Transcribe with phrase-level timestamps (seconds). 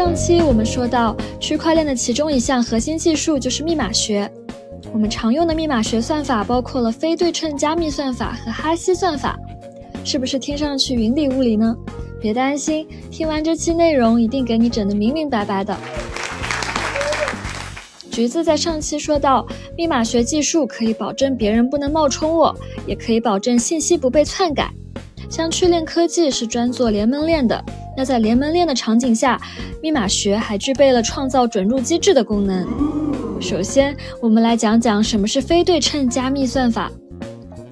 [0.00, 4.32] 上期我们说到，区块链的其中一项核心技术就是密码学。
[4.94, 9.38] 我们常用的密码学算法包括了非对称加密算法和哈希算法，
[10.02, 11.76] 是不是听上去云里雾里呢？
[12.18, 15.76] 别担心，听完这期内容一定给你整得明明白白的。
[18.10, 19.46] 橘子在上期说到，
[19.76, 22.56] 密码学技术可以保证别人不能冒充我，
[22.86, 24.72] 也可以保证信息不被篡改。
[25.28, 27.62] 像趣链科技是专做联盟链的。
[28.00, 29.38] 那在联盟链的场景下，
[29.82, 32.66] 密码学还具备了创造准入机制的功能。
[33.38, 36.90] 首先，我们来讲讲什么是非对称加密算法。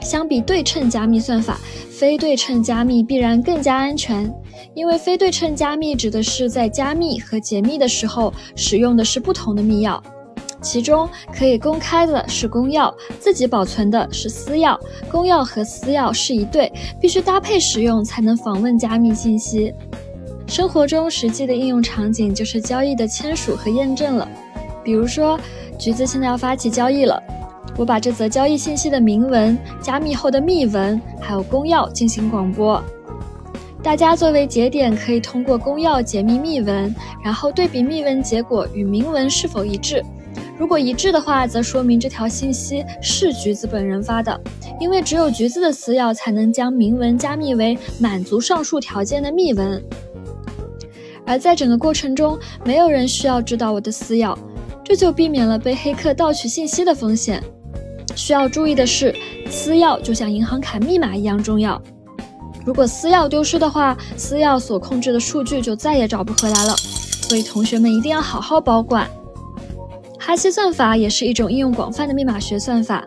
[0.00, 1.60] 相比对称加密算法，
[1.90, 4.34] 非对称加密必然更加安全，
[4.74, 10.00] 因为非对称加密指的是在加密和解密的时候使用的是不同的密钥，
[10.62, 14.78] 其中可以公开的是公钥，自己保存的是私钥，
[15.10, 19.74] 公钥和私钥是一对，必须搭配使用才能访问加密信息。
[20.46, 24.28] 生活中实际的应用场景就是交易的签署和验证了。
[24.84, 25.38] 比如说，
[25.78, 27.20] 橘子现在要发起交易了，
[27.76, 32.82] 我把这则交易信息的明文、加密后的密文还有公钥进行广播。
[33.82, 40.02] 大家作为节点，可以通过公钥解密密文，然后对比密文结果与明文是否一致。
[40.56, 44.40] 如果一致的话，则说明这条信息是橘子本人发的，
[44.78, 49.82] 因为只有橘子的私钥才能将明文加密为满足上述条件的密文。
[51.26, 54.36] 而在整个过程中，没有人需要知道我的私钥，
[54.84, 57.42] 这就避免了被黑客盗取信息的风险。
[58.14, 59.14] 需要注意的是，
[59.50, 61.80] 私钥就像银行卡密码一样重要。
[62.64, 66.74] 如果私钥丢失的话，私钥所控制的数据就再也找不回来了。
[66.76, 69.08] 所以同学们一定要好好保管。
[70.18, 73.04] 哈希算法也是一种应用广泛的密码学算法。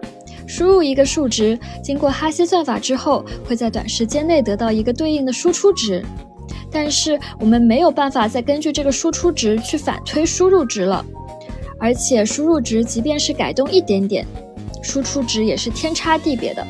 [0.48, 6.04] 输入一个数值，经过哈希算法之后，会在短时间内得到一个对应的输出值。
[6.72, 11.06] 但是我们没有办法再根据这个输出值去反推输入值了，
[11.80, 14.26] 而且输入值即便是改动一点点，
[14.82, 16.66] 输出值也是天差地别的。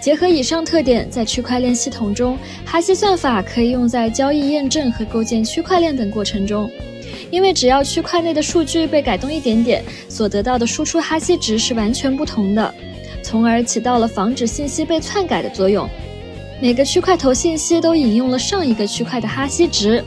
[0.00, 6.70] 结合以上特点，在区块链系统中，哈希算法可以用在交易验证和构建区块链等过程中，
[7.30, 12.74] 因为只要区块内的数据被改动一点点，所得到的输出哈希值是完全不同的，
[13.22, 15.88] 从而起到了防止信息被篡改的作用。
[16.64, 20.02] 每个区块头信息都引用了上一个区块的哈希值，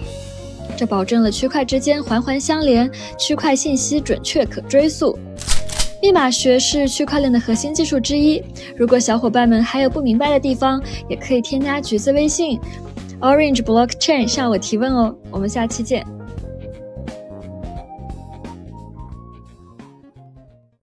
[0.75, 5.15] 这保证了区块之间环环相连，区块信息准确可追溯。
[6.01, 8.41] 密码学是区块链的核心技术之一。
[8.75, 12.59] 如果小伙伴们还有不明白的地方，也可以添加橘子微信
[13.21, 15.15] Orange Blockchain 向我提问哦。
[15.29, 16.16] 我们下期见。